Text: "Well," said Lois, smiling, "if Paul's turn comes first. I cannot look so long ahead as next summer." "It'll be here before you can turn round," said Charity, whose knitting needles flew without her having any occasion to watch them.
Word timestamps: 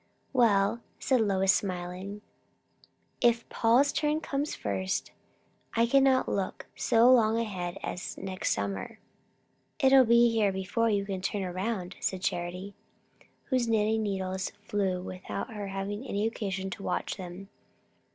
"Well," 0.33 0.81
said 0.97 1.21
Lois, 1.21 1.53
smiling, 1.53 2.23
"if 3.21 3.47
Paul's 3.49 3.91
turn 3.91 4.19
comes 4.19 4.55
first. 4.55 5.11
I 5.75 5.85
cannot 5.85 6.27
look 6.27 6.65
so 6.75 7.11
long 7.13 7.37
ahead 7.37 7.77
as 7.83 8.17
next 8.17 8.51
summer." 8.51 8.97
"It'll 9.77 10.05
be 10.05 10.31
here 10.31 10.51
before 10.51 10.89
you 10.89 11.05
can 11.05 11.21
turn 11.21 11.43
round," 11.53 11.97
said 11.99 12.23
Charity, 12.23 12.73
whose 13.51 13.67
knitting 13.67 14.01
needles 14.01 14.49
flew 14.63 15.03
without 15.03 15.53
her 15.53 15.67
having 15.67 16.07
any 16.07 16.25
occasion 16.25 16.71
to 16.71 16.81
watch 16.81 17.17
them. 17.17 17.49